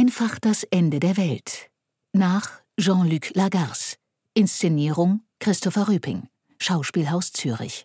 [0.00, 1.70] Einfach das Ende der Welt.
[2.12, 3.96] Nach Jean-Luc Lagarce.
[4.32, 6.28] Inszenierung Christopher Rüping.
[6.60, 7.84] Schauspielhaus Zürich.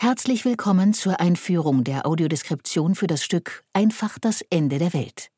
[0.00, 5.30] Herzlich willkommen zur Einführung der Audiodeskription für das Stück Einfach das Ende der Welt.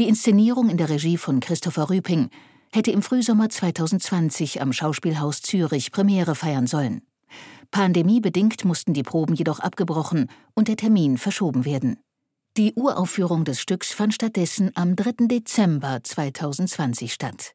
[0.00, 2.30] Die Inszenierung in der Regie von Christopher Rüping
[2.72, 7.02] hätte im Frühsommer 2020 am Schauspielhaus Zürich Premiere feiern sollen.
[7.70, 12.00] Pandemiebedingt mussten die Proben jedoch abgebrochen und der Termin verschoben werden.
[12.58, 15.26] Die Uraufführung des Stücks fand stattdessen am 3.
[15.26, 17.54] Dezember 2020 statt.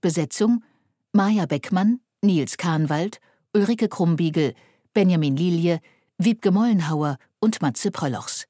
[0.00, 0.64] Besetzung
[1.12, 3.20] Maja Beckmann, Nils Kahnwald,
[3.54, 4.54] Ulrike Krumbiegel,
[4.92, 5.78] Benjamin Lilie,
[6.18, 8.46] Wiebke Mollenhauer und Matze Pröllochs.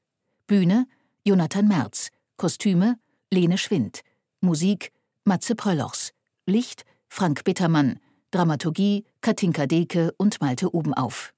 [0.47, 0.87] Bühne
[1.27, 2.09] Jonathan Merz,
[2.39, 2.99] Kostüme
[3.31, 4.01] Lene Schwind,
[4.41, 4.93] Musik
[5.25, 6.13] Matze Pröllochs,
[6.47, 8.01] Licht Frank Bittermann,
[8.31, 11.35] Dramaturgie Katinka Deke und Malte Obenauf.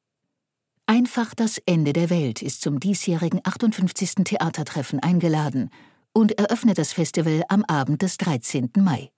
[0.91, 4.25] Einfach das Ende der Welt ist zum diesjährigen 58.
[4.25, 5.69] Theatertreffen eingeladen
[6.15, 8.71] und eröffnet das Festival am Abend des 13.
[8.79, 9.11] Mai.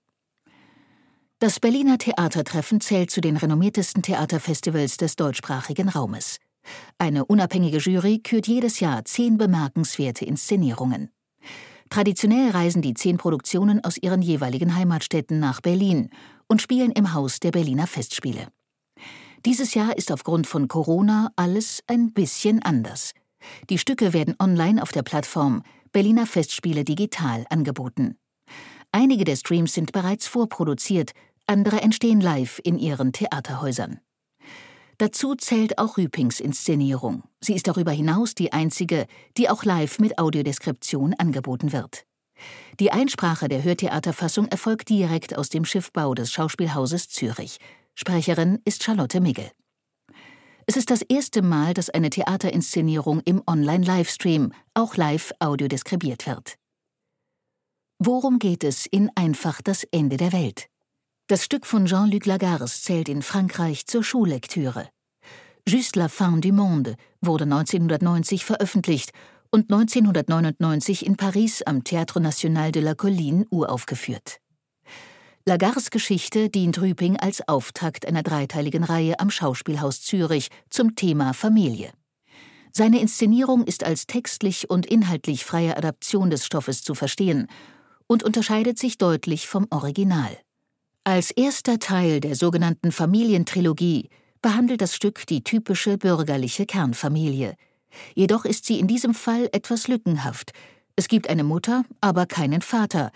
[1.39, 6.39] Das Berliner Theatertreffen zählt zu den renommiertesten Theaterfestivals des deutschsprachigen Raumes.
[6.97, 11.09] Eine unabhängige Jury kürt jedes Jahr zehn bemerkenswerte Inszenierungen.
[11.89, 16.09] Traditionell reisen die zehn Produktionen aus ihren jeweiligen Heimatstädten nach Berlin
[16.49, 18.49] und spielen im Haus der Berliner Festspiele.
[19.45, 23.13] Dieses Jahr ist aufgrund von Corona alles ein bisschen anders.
[23.71, 28.17] Die Stücke werden online auf der Plattform Berliner Festspiele Digital angeboten.
[28.91, 31.13] Einige der Streams sind bereits vorproduziert,
[31.47, 33.99] andere entstehen live in ihren Theaterhäusern.
[34.99, 37.23] Dazu zählt auch Rüpings Inszenierung.
[37.39, 42.05] Sie ist darüber hinaus die einzige, die auch live mit Audiodeskription angeboten wird.
[42.79, 47.57] Die Einsprache der Hörtheaterfassung erfolgt direkt aus dem Schiffbau des Schauspielhauses Zürich.
[47.95, 49.51] Sprecherin ist Charlotte Migel.
[50.65, 56.55] Es ist das erste Mal, dass eine Theaterinszenierung im Online-Livestream auch live audiodeskribiert wird.
[57.99, 60.67] Worum geht es in Einfach das Ende der Welt?
[61.27, 64.89] Das Stück von Jean-Luc Lagarce zählt in Frankreich zur Schullektüre.
[65.67, 69.11] Juste la fin du monde wurde 1990 veröffentlicht
[69.51, 74.39] und 1999 in Paris am Théâtre National de la Colline uraufgeführt.
[75.45, 81.91] Lagards Geschichte dient Rüping als Auftakt einer dreiteiligen Reihe am Schauspielhaus Zürich zum Thema Familie.
[82.71, 87.47] Seine Inszenierung ist als textlich und inhaltlich freie Adaption des Stoffes zu verstehen
[88.05, 90.37] und unterscheidet sich deutlich vom Original.
[91.03, 94.09] Als erster Teil der sogenannten Familientrilogie
[94.43, 97.55] behandelt das Stück die typische bürgerliche Kernfamilie.
[98.13, 100.53] Jedoch ist sie in diesem Fall etwas lückenhaft.
[100.95, 103.11] Es gibt eine Mutter, aber keinen Vater,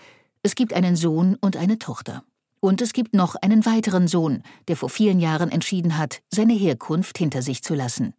[0.46, 2.22] es gibt einen Sohn und eine Tochter.
[2.60, 7.18] Und es gibt noch einen weiteren Sohn, der vor vielen Jahren entschieden hat, seine Herkunft
[7.18, 8.14] hinter sich zu lassen.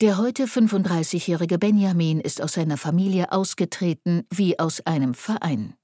[0.00, 5.74] Der heute 35-jährige Benjamin ist aus seiner Familie ausgetreten wie aus einem Verein.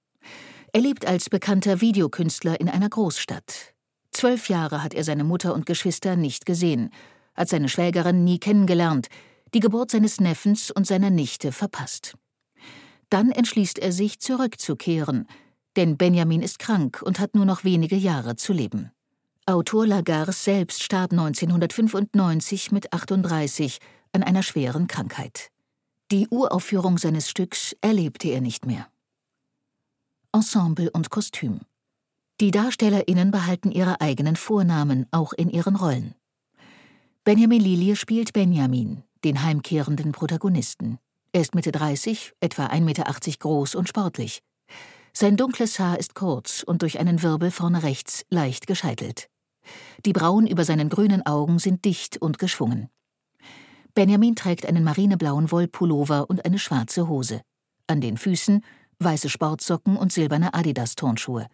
[0.72, 3.74] Er lebt als bekannter Videokünstler in einer Großstadt.
[4.10, 6.90] Zwölf Jahre hat er seine Mutter und Geschwister nicht gesehen,
[7.36, 9.06] hat seine Schwägerin nie kennengelernt,
[9.54, 12.16] die Geburt seines Neffens und seiner Nichte verpasst.
[13.08, 15.28] Dann entschließt er sich, zurückzukehren,
[15.76, 18.90] denn Benjamin ist krank und hat nur noch wenige Jahre zu leben.
[19.46, 23.78] Autor Lagarce selbst starb 1995 mit 38
[24.12, 25.50] an einer schweren Krankheit.
[26.10, 28.88] Die Uraufführung seines Stücks erlebte er nicht mehr.
[30.32, 31.60] Ensemble und Kostüm.
[32.40, 36.14] Die DarstellerInnen behalten ihre eigenen Vornamen, auch in ihren Rollen.
[37.22, 40.98] Benjamin Lilie spielt Benjamin, den heimkehrenden Protagonisten.
[41.32, 43.04] Er ist Mitte 30, etwa 1,80 Meter
[43.38, 44.42] groß und sportlich.
[45.16, 49.28] Sein dunkles Haar ist kurz und durch einen Wirbel vorne rechts leicht gescheitelt.
[50.04, 52.88] Die Brauen über seinen grünen Augen sind dicht und geschwungen.
[53.94, 57.42] Benjamin trägt einen marineblauen Wollpullover und eine schwarze Hose.
[57.86, 58.64] An den Füßen
[58.98, 61.46] weiße Sportsocken und silberne Adidas-Turnschuhe.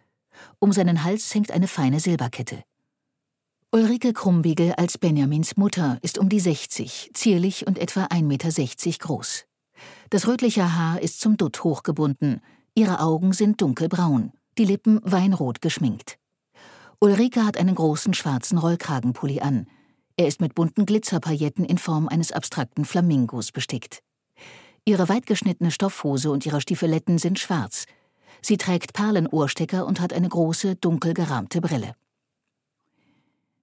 [0.59, 2.63] Um seinen Hals hängt eine feine Silberkette.
[3.71, 9.45] Ulrike Krumbiegel als Benjamins Mutter ist um die 60, zierlich und etwa 1,60 Meter groß.
[10.09, 12.41] Das rötliche Haar ist zum Dutt hochgebunden,
[12.73, 16.17] Ihre Augen sind dunkelbraun, die Lippen weinrot geschminkt.
[16.99, 19.67] Ulrike hat einen großen schwarzen Rollkragenpulli an.
[20.15, 24.01] Er ist mit bunten Glitzerpailletten in Form eines abstrakten Flamingos bestickt.
[24.85, 27.85] Ihre weitgeschnittene Stoffhose und ihre Stiefeletten sind schwarz.
[28.41, 31.95] Sie trägt Perlenohrstecker und hat eine große, dunkel gerahmte Brille.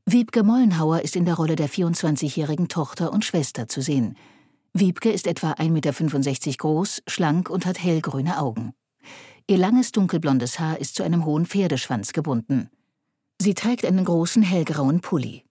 [0.05, 4.17] Wiebke Mollenhauer ist in der Rolle der 24-jährigen Tochter und Schwester zu sehen.
[4.75, 8.75] Wiebke ist etwa 1,65 Meter groß, schlank und hat hellgrüne Augen.
[9.51, 12.69] Ihr langes dunkelblondes Haar ist zu einem hohen Pferdeschwanz gebunden.
[13.41, 15.43] Sie trägt einen großen hellgrauen Pulli.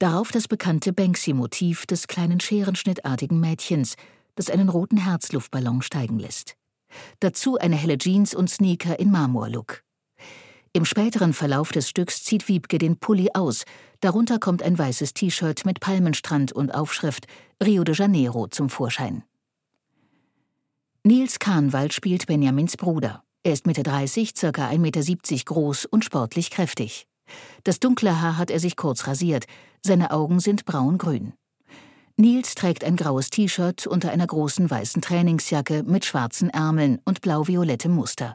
[0.00, 3.94] Darauf das bekannte Banksy-Motiv des kleinen scherenschnittartigen Mädchens,
[4.34, 6.56] das einen roten Herzluftballon steigen lässt.
[7.20, 9.84] Dazu eine helle Jeans und Sneaker in Marmorlook.
[10.72, 13.64] Im späteren Verlauf des Stücks zieht Wiebke den Pulli aus,
[14.00, 17.28] darunter kommt ein weißes T-Shirt mit Palmenstrand und Aufschrift
[17.62, 19.22] Rio de Janeiro zum Vorschein.
[21.04, 23.23] Nils Kahnwald spielt Benjamins Bruder.
[23.46, 24.48] Er ist Mitte 30, ca.
[24.48, 27.06] 1,70 Meter groß und sportlich kräftig.
[27.62, 29.44] Das dunkle Haar hat er sich kurz rasiert,
[29.82, 31.34] seine Augen sind braun-grün.
[32.16, 37.92] Nils trägt ein graues T-Shirt unter einer großen weißen Trainingsjacke mit schwarzen Ärmeln und blau-violettem
[37.92, 38.34] Muster.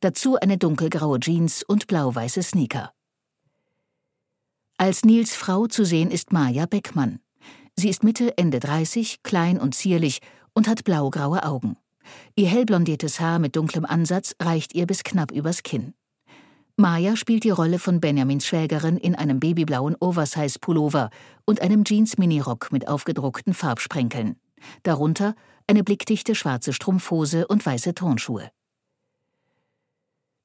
[0.00, 2.90] Dazu eine dunkelgraue Jeans und blau-weiße Sneaker.
[4.78, 7.20] Als Nils Frau zu sehen ist Maja Beckmann.
[7.76, 10.20] Sie ist Mitte, Ende 30, klein und zierlich
[10.54, 11.76] und hat blaugraue Augen.
[12.34, 15.94] Ihr hellblondiertes Haar mit dunklem Ansatz reicht ihr bis knapp übers Kinn.
[16.76, 21.10] Maya spielt die Rolle von Benjamins Schwägerin in einem babyblauen Oversize-Pullover
[21.44, 24.36] und einem Jeans-Minirock mit aufgedruckten Farbsprenkeln.
[24.82, 25.34] Darunter
[25.66, 28.50] eine blickdichte schwarze Strumpfhose und weiße Turnschuhe.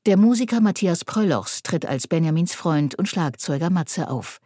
[0.06, 4.39] Der Musiker Matthias Pröllochs tritt als Benjamins Freund und Schlagzeuger Matze auf.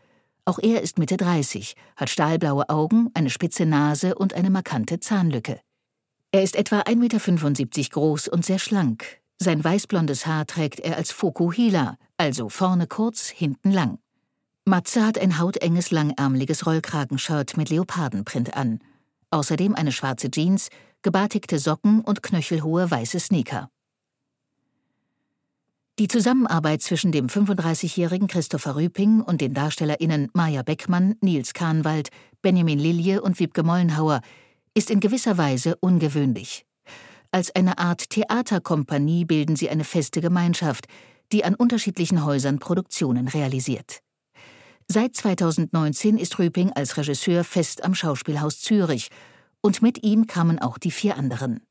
[0.46, 5.60] Auch er ist Mitte 30, hat stahlblaue Augen, eine spitze Nase und eine markante Zahnlücke.
[6.34, 9.20] Er ist etwa 1,75 Meter groß und sehr schlank.
[9.38, 13.98] Sein weißblondes Haar trägt er als Fokuhila, also vorne kurz, hinten lang.
[14.64, 18.80] Matze hat ein hautenges, langärmeliges Rollkragenshirt mit Leopardenprint an.
[19.30, 20.70] Außerdem eine schwarze Jeans,
[21.02, 23.70] gebartigte Socken und knöchelhohe weiße Sneaker.
[26.00, 32.10] Die Zusammenarbeit zwischen dem 35-jährigen Christopher Rüping und den DarstellerInnen Maja Beckmann, Nils Kahnwald,
[32.42, 34.22] Benjamin Lilje und Wiebke Mollenhauer
[34.74, 36.66] ist in gewisser Weise ungewöhnlich.
[37.32, 40.86] Als eine Art Theaterkompanie bilden sie eine feste Gemeinschaft,
[41.32, 44.02] die an unterschiedlichen Häusern Produktionen realisiert.
[44.88, 49.10] Seit 2019 ist Rüping als Regisseur fest am Schauspielhaus Zürich
[49.62, 51.62] und mit ihm kamen auch die vier anderen.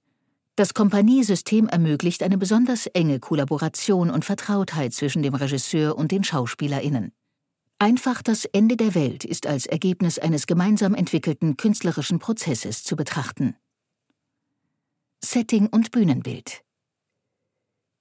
[0.56, 7.12] Das Kompaniesystem ermöglicht eine besonders enge Kollaboration und Vertrautheit zwischen dem Regisseur und den SchauspielerInnen.
[7.82, 13.56] Einfach das Ende der Welt ist als Ergebnis eines gemeinsam entwickelten künstlerischen Prozesses zu betrachten.
[15.24, 16.62] Setting und Bühnenbild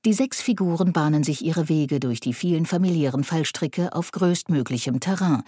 [0.03, 5.43] Die sechs Figuren bahnen sich ihre Wege durch die vielen familiären Fallstricke auf größtmöglichem Terrain,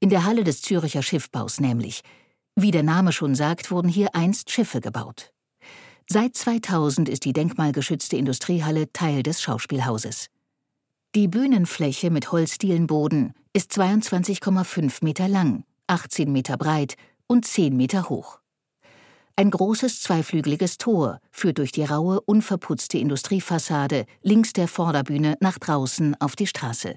[0.00, 2.02] in der Halle des Züricher Schiffbaus nämlich.
[2.54, 5.32] Wie der Name schon sagt, wurden hier einst Schiffe gebaut.
[6.10, 10.26] Seit 2000 ist die denkmalgeschützte Industriehalle Teil des Schauspielhauses.
[11.14, 16.94] Die Bühnenfläche mit Holzdielenboden ist 22,5 Meter lang, 18 Meter breit
[17.26, 18.40] und 10 Meter hoch.
[19.36, 26.18] Ein großes zweiflügeliges Tor führt durch die raue, unverputzte Industriefassade links der Vorderbühne nach draußen
[26.20, 26.96] auf die Straße.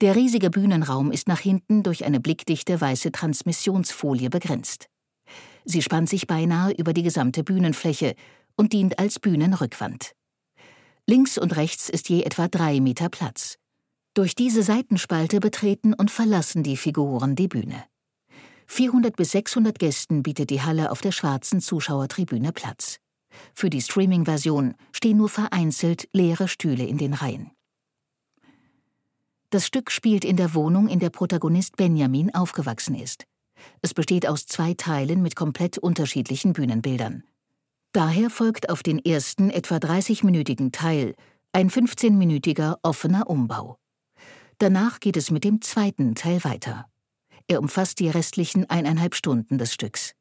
[0.00, 4.88] Der riesige Bühnenraum ist nach hinten durch eine blickdichte weiße Transmissionsfolie begrenzt.
[5.64, 8.14] Sie spannt sich beinahe über die gesamte Bühnenfläche
[8.56, 10.12] und dient als Bühnenrückwand.
[11.06, 13.58] Links und rechts ist je etwa drei Meter Platz.
[14.16, 17.84] Durch diese Seitenspalte betreten und verlassen die Figuren die Bühne.
[18.66, 22.96] 400 bis 600 Gästen bietet die Halle auf der schwarzen Zuschauertribüne Platz.
[23.52, 27.50] Für die Streaming-Version stehen nur vereinzelt leere Stühle in den Reihen.
[29.50, 33.24] Das Stück spielt in der Wohnung, in der Protagonist Benjamin aufgewachsen ist.
[33.82, 37.22] Es besteht aus zwei Teilen mit komplett unterschiedlichen Bühnenbildern.
[37.92, 41.14] Daher folgt auf den ersten etwa 30-minütigen Teil
[41.52, 43.76] ein 15-minütiger offener Umbau.
[44.58, 46.86] Danach geht es mit dem zweiten Teil weiter.
[47.48, 50.14] Er umfasst die restlichen eineinhalb Stunden des Stücks.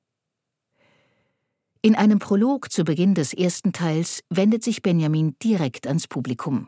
[1.81, 6.67] In einem Prolog zu Beginn des ersten Teils wendet sich Benjamin direkt ans Publikum.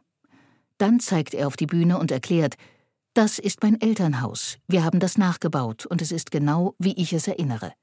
[0.77, 2.55] Dann zeigt er auf die Bühne und erklärt,
[3.13, 7.27] das ist mein Elternhaus, wir haben das nachgebaut und es ist genau, wie ich es
[7.27, 7.73] erinnere.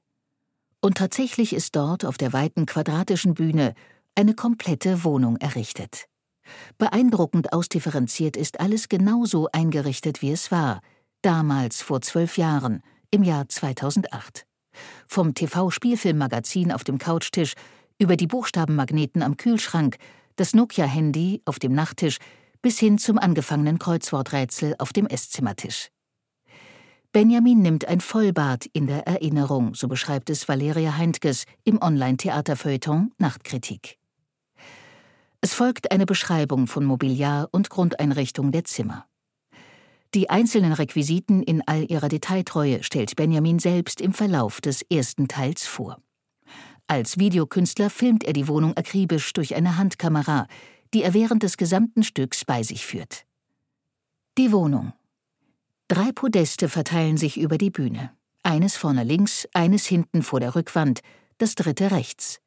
[0.79, 3.73] Und tatsächlich ist dort auf der weiten quadratischen Bühne
[4.15, 6.07] eine komplette Wohnung errichtet.
[6.77, 10.81] Beeindruckend ausdifferenziert ist alles genauso eingerichtet, wie es war,
[11.21, 14.45] damals vor zwölf Jahren, im Jahr 2008.
[15.07, 17.53] Vom TV-Spielfilmmagazin auf dem Couchtisch
[17.97, 19.97] über die Buchstabenmagneten am Kühlschrank,
[20.35, 22.17] das Nokia-Handy auf dem Nachttisch
[22.61, 25.89] bis hin zum angefangenen Kreuzworträtsel auf dem Esszimmertisch.
[27.11, 33.97] Benjamin nimmt ein Vollbad in der Erinnerung, so beschreibt es Valeria Heintges im Online-Theaterfeuilleton Nachtkritik.
[35.45, 39.05] Es folgt eine Beschreibung von Mobiliar und Grundeinrichtung der Zimmer.
[40.15, 45.67] Die einzelnen Requisiten in all ihrer Detailtreue stellt Benjamin selbst im Verlauf des ersten Teils
[45.67, 46.01] vor.
[46.87, 50.47] Als Videokünstler filmt er die Wohnung akribisch durch eine Handkamera,
[50.95, 53.27] die er während des gesamten Stücks bei sich führt.
[54.39, 54.93] Die Wohnung
[55.87, 58.17] Drei Podeste verteilen sich über die Bühne.
[58.41, 61.01] Eines vorne links, eines hinten vor der Rückwand,
[61.37, 62.41] das dritte rechts.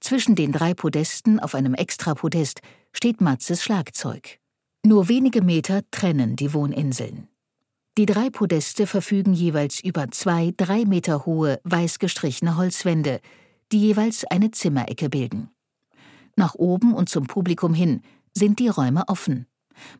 [0.00, 2.60] Zwischen den drei Podesten auf einem Extrapodest
[2.92, 4.38] steht Matzes Schlagzeug.
[4.84, 7.28] Nur wenige Meter trennen die Wohninseln.
[7.98, 13.20] Die drei Podeste verfügen jeweils über zwei drei Meter hohe, weiß gestrichene Holzwände,
[13.72, 15.50] die jeweils eine Zimmerecke bilden.
[16.36, 19.46] Nach oben und zum Publikum hin sind die Räume offen.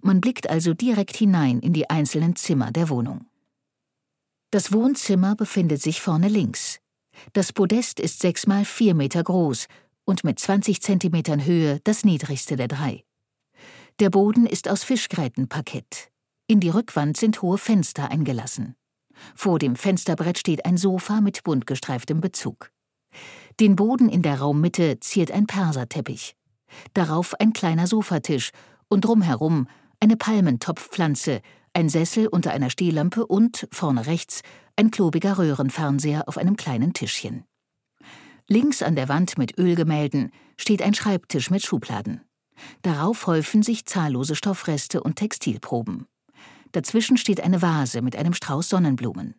[0.00, 3.26] Man blickt also direkt hinein in die einzelnen Zimmer der Wohnung.
[4.50, 6.80] Das Wohnzimmer befindet sich vorne links.
[7.32, 9.66] Das Podest ist sechs mal vier Meter groß
[10.04, 13.04] und mit 20 Zentimetern Höhe das niedrigste der drei.
[14.00, 16.10] Der Boden ist aus Fischgrätenparkett.
[16.46, 18.74] In die Rückwand sind hohe Fenster eingelassen.
[19.34, 22.70] Vor dem Fensterbrett steht ein Sofa mit bunt gestreiftem Bezug.
[23.60, 26.36] Den Boden in der Raummitte ziert ein Perserteppich.
[26.94, 28.50] Darauf ein kleiner Sofatisch
[28.88, 29.68] und drumherum
[30.00, 31.40] eine Palmentopfpflanze,
[31.78, 34.42] ein Sessel unter einer Stehlampe und, vorne rechts,
[34.74, 37.44] ein klobiger Röhrenfernseher auf einem kleinen Tischchen.
[38.48, 42.22] Links an der Wand mit Ölgemälden steht ein Schreibtisch mit Schubladen.
[42.82, 46.08] Darauf häufen sich zahllose Stoffreste und Textilproben.
[46.72, 49.36] Dazwischen steht eine Vase mit einem Strauß Sonnenblumen.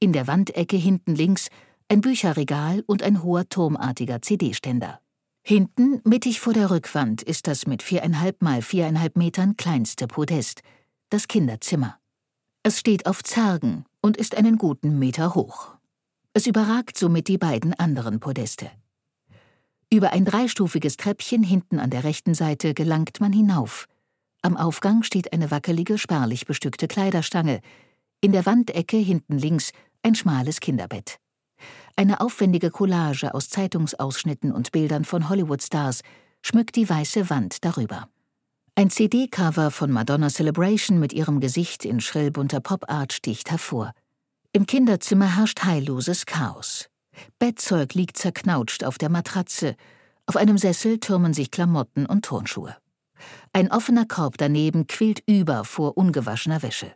[0.00, 1.50] In der Wandecke hinten links
[1.88, 5.00] ein Bücherregal und ein hoher turmartiger CD-Ständer.
[5.44, 10.62] Hinten, mittig vor der Rückwand, ist das mit viereinhalb mal viereinhalb Metern kleinste Podest,
[11.10, 11.98] das Kinderzimmer.
[12.62, 15.74] Es steht auf Zargen und ist einen guten Meter hoch.
[16.32, 18.70] Es überragt somit die beiden anderen Podeste.
[19.92, 23.88] Über ein dreistufiges Treppchen hinten an der rechten Seite gelangt man hinauf.
[24.40, 27.60] Am Aufgang steht eine wackelige, spärlich bestückte Kleiderstange.
[28.20, 29.72] In der Wandecke hinten links
[30.04, 31.18] ein schmales Kinderbett.
[31.96, 36.02] Eine aufwendige Collage aus Zeitungsausschnitten und Bildern von Hollywood-Stars
[36.40, 38.08] schmückt die weiße Wand darüber.
[38.76, 43.92] Ein CD-Cover von Madonna Celebration mit ihrem Gesicht in schrillbunter Pop-Art sticht hervor.
[44.52, 46.88] Im Kinderzimmer herrscht heilloses Chaos.
[47.38, 49.76] Bettzeug liegt zerknautscht auf der Matratze,
[50.26, 52.76] auf einem Sessel türmen sich Klamotten und Turnschuhe.
[53.52, 56.94] Ein offener Korb daneben quillt über vor ungewaschener Wäsche.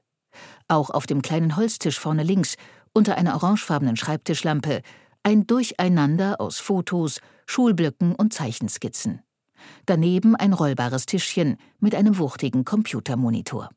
[0.68, 2.54] Auch auf dem kleinen Holztisch vorne links,
[2.92, 4.82] unter einer orangefarbenen Schreibtischlampe,
[5.22, 9.22] ein Durcheinander aus Fotos, Schulblöcken und Zeichenskizzen.
[9.86, 13.70] Daneben ein rollbares Tischchen mit einem wuchtigen Computermonitor.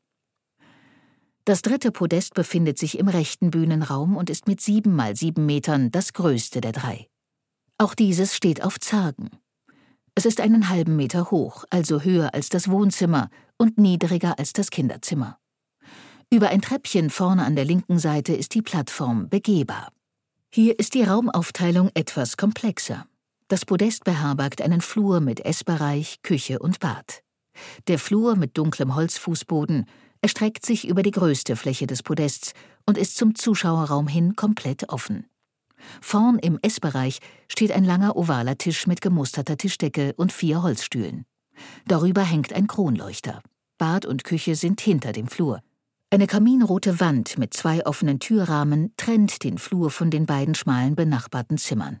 [1.44, 5.90] Das dritte Podest befindet sich im rechten Bühnenraum und ist mit sieben mal sieben Metern
[5.90, 7.08] das größte der drei.
[7.78, 9.30] Auch dieses steht auf Zargen.
[10.14, 14.70] Es ist einen halben Meter hoch, also höher als das Wohnzimmer und niedriger als das
[14.70, 15.38] Kinderzimmer.
[16.30, 19.92] Über ein Treppchen vorne an der linken Seite ist die Plattform begehbar.
[20.52, 23.06] Hier ist die Raumaufteilung etwas komplexer.
[23.48, 27.22] Das Podest beherbergt einen Flur mit Essbereich, Küche und Bad.
[27.86, 29.86] Der Flur mit dunklem Holzfußboden
[30.20, 32.52] erstreckt sich über die größte Fläche des Podests
[32.84, 35.26] und ist zum Zuschauerraum hin komplett offen.
[36.02, 41.24] Vorn im Essbereich steht ein langer ovaler Tisch mit gemusterter Tischdecke und vier Holzstühlen.
[41.86, 43.40] Darüber hängt ein Kronleuchter.
[43.78, 45.62] Bad und Küche sind hinter dem Flur.
[46.10, 51.56] Eine kaminrote Wand mit zwei offenen Türrahmen trennt den Flur von den beiden schmalen benachbarten
[51.56, 52.00] Zimmern.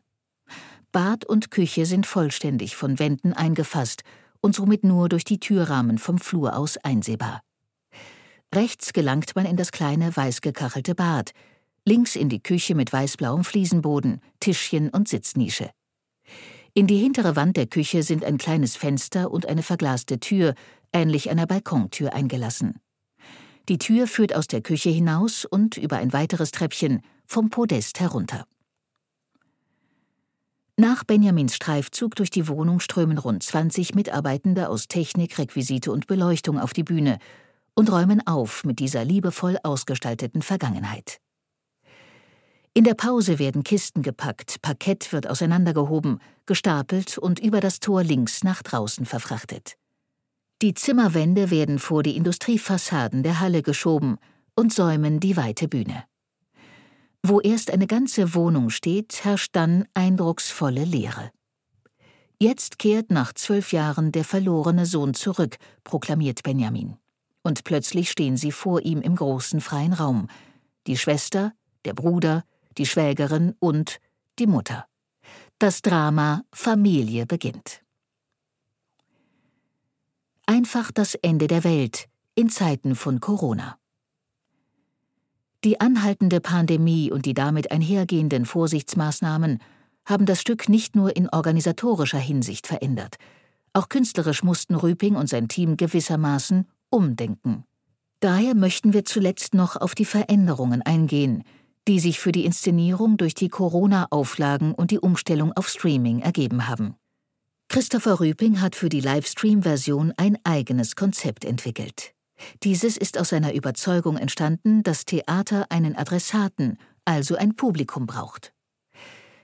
[0.90, 4.02] Bad und Küche sind vollständig von Wänden eingefasst
[4.40, 7.42] und somit nur durch die Türrahmen vom Flur aus einsehbar.
[8.54, 11.32] Rechts gelangt man in das kleine, weiß gekachelte Bad,
[11.84, 15.70] links in die Küche mit weißblauem Fliesenboden, Tischchen und Sitznische.
[16.72, 20.54] In die hintere Wand der Küche sind ein kleines Fenster und eine verglaste Tür,
[20.92, 22.80] ähnlich einer Balkontür, eingelassen.
[23.68, 28.46] Die Tür führt aus der Küche hinaus und über ein weiteres Treppchen vom Podest herunter.
[30.80, 36.56] Nach Benjamins Streifzug durch die Wohnung strömen rund 20 Mitarbeitende aus Technik, Requisite und Beleuchtung
[36.56, 37.18] auf die Bühne
[37.74, 41.18] und räumen auf mit dieser liebevoll ausgestalteten Vergangenheit.
[42.74, 48.44] In der Pause werden Kisten gepackt, Parkett wird auseinandergehoben, gestapelt und über das Tor links
[48.44, 49.74] nach draußen verfrachtet.
[50.62, 54.18] Die Zimmerwände werden vor die Industriefassaden der Halle geschoben
[54.54, 56.04] und säumen die weite Bühne.
[57.22, 61.30] Wo erst eine ganze Wohnung steht, herrscht dann eindrucksvolle Leere.
[62.40, 66.96] Jetzt kehrt nach zwölf Jahren der verlorene Sohn zurück, proklamiert Benjamin.
[67.42, 70.28] Und plötzlich stehen sie vor ihm im großen freien Raum.
[70.86, 71.52] Die Schwester,
[71.84, 72.44] der Bruder,
[72.76, 73.98] die Schwägerin und
[74.38, 74.86] die Mutter.
[75.58, 77.82] Das Drama Familie beginnt.
[80.46, 83.77] Einfach das Ende der Welt in Zeiten von Corona.
[85.64, 89.58] Die anhaltende Pandemie und die damit einhergehenden Vorsichtsmaßnahmen
[90.04, 93.16] haben das Stück nicht nur in organisatorischer Hinsicht verändert.
[93.72, 97.64] Auch künstlerisch mussten Rüping und sein Team gewissermaßen umdenken.
[98.20, 101.44] Daher möchten wir zuletzt noch auf die Veränderungen eingehen,
[101.86, 106.94] die sich für die Inszenierung durch die Corona-Auflagen und die Umstellung auf Streaming ergeben haben.
[107.68, 112.14] Christopher Rüping hat für die Livestream-Version ein eigenes Konzept entwickelt.
[112.62, 118.52] Dieses ist aus seiner Überzeugung entstanden, dass Theater einen Adressaten, also ein Publikum braucht.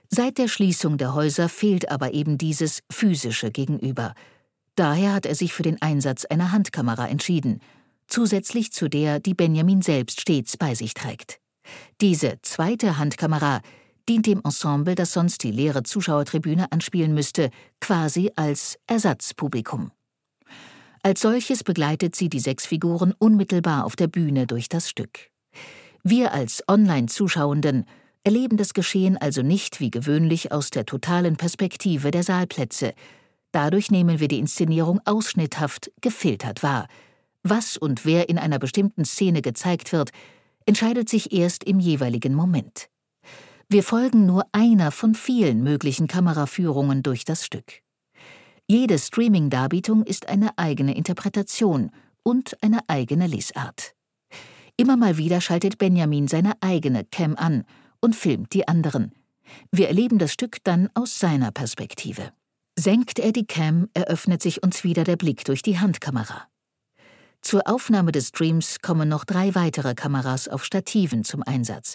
[0.09, 4.13] Seit der Schließung der Häuser fehlt aber eben dieses physische Gegenüber.
[4.75, 7.59] Daher hat er sich für den Einsatz einer Handkamera entschieden,
[8.07, 11.39] zusätzlich zu der, die Benjamin selbst stets bei sich trägt.
[12.01, 13.61] Diese zweite Handkamera
[14.07, 17.49] dient dem Ensemble, das sonst die leere Zuschauertribüne anspielen müsste,
[17.81, 19.91] quasi als Ersatzpublikum.
[21.05, 25.29] Als solches begleitet sie die sechs Figuren unmittelbar auf der Bühne durch das Stück.
[26.01, 27.85] Wir als Online-Zuschauenden
[28.23, 32.95] erleben das Geschehen also nicht wie gewöhnlich aus der totalen Perspektive der Saalplätze.
[33.51, 36.87] Dadurch nehmen wir die Inszenierung ausschnitthaft, gefiltert wahr.
[37.43, 40.09] Was und wer in einer bestimmten Szene gezeigt wird,
[40.65, 42.89] entscheidet sich erst im jeweiligen Moment.
[43.69, 47.84] Wir folgen nur einer von vielen möglichen Kameraführungen durch das Stück.
[48.67, 51.91] Jede Streaming-Darbietung ist eine eigene Interpretation
[52.23, 53.93] und eine eigene Lesart.
[54.75, 57.63] Immer mal wieder schaltet Benjamin seine eigene Cam an
[58.01, 59.11] und filmt die anderen.
[59.71, 62.31] Wir erleben das Stück dann aus seiner Perspektive.
[62.75, 66.47] Senkt er die Cam, eröffnet sich uns wieder der Blick durch die Handkamera.
[67.41, 71.93] Zur Aufnahme des Streams kommen noch drei weitere Kameras auf Stativen zum Einsatz.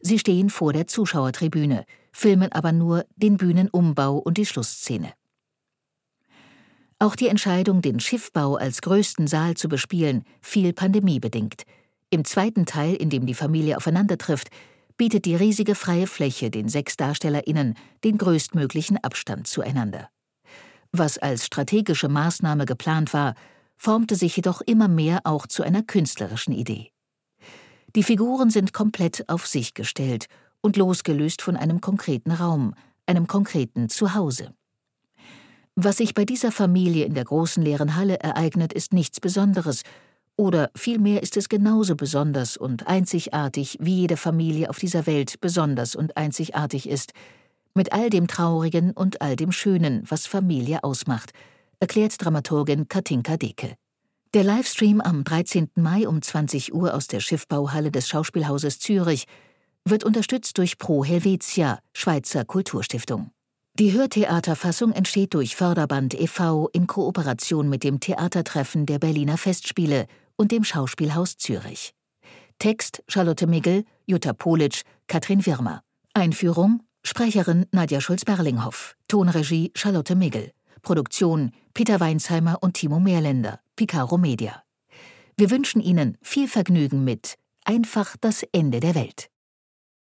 [0.00, 5.14] Sie stehen vor der Zuschauertribüne, filmen aber nur den Bühnenumbau und die Schlussszene.
[7.02, 11.62] Auch die Entscheidung, den Schiffbau als größten Saal zu bespielen, fiel pandemiebedingt.
[12.10, 14.48] Im zweiten Teil, in dem die Familie aufeinandertrifft,
[14.98, 20.10] bietet die riesige freie Fläche den sechs DarstellerInnen den größtmöglichen Abstand zueinander.
[20.92, 23.34] Was als strategische Maßnahme geplant war,
[23.78, 26.90] formte sich jedoch immer mehr auch zu einer künstlerischen Idee.
[27.96, 30.26] Die Figuren sind komplett auf sich gestellt
[30.60, 32.74] und losgelöst von einem konkreten Raum,
[33.06, 34.52] einem konkreten Zuhause.
[35.82, 39.82] Was sich bei dieser Familie in der großen leeren Halle ereignet, ist nichts Besonderes,
[40.36, 45.96] oder vielmehr ist es genauso besonders und einzigartig, wie jede Familie auf dieser Welt besonders
[45.96, 47.14] und einzigartig ist,
[47.72, 51.32] mit all dem Traurigen und all dem Schönen, was Familie ausmacht,
[51.78, 53.74] erklärt Dramaturgin Katinka Deke.
[54.34, 55.70] Der Livestream am 13.
[55.76, 59.24] Mai um 20 Uhr aus der Schiffbauhalle des Schauspielhauses Zürich
[59.86, 63.30] wird unterstützt durch Pro Helvetia, Schweizer Kulturstiftung.
[63.80, 66.68] Die Hörtheaterfassung entsteht durch Förderband e.V.
[66.74, 71.94] in Kooperation mit dem Theatertreffen der Berliner Festspiele und dem Schauspielhaus Zürich.
[72.58, 75.82] Text Charlotte Migel, Jutta Politsch, Katrin Wirmer.
[76.12, 78.96] Einführung Sprecherin Nadja Schulz-Berlinghoff.
[79.08, 80.52] Tonregie Charlotte Migel.
[80.82, 84.62] Produktion Peter Weinsheimer und Timo Meerländer, Picaro Media.
[85.38, 89.30] Wir wünschen Ihnen viel Vergnügen mit Einfach das Ende der Welt.